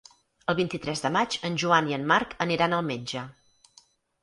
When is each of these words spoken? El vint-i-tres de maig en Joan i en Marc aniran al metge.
El 0.53 0.55
vint-i-tres 0.59 1.03
de 1.03 1.11
maig 1.17 1.35
en 1.51 1.59
Joan 1.65 1.91
i 1.93 1.97
en 1.99 2.09
Marc 2.15 2.35
aniran 2.49 2.77
al 2.81 2.85
metge. 2.91 3.25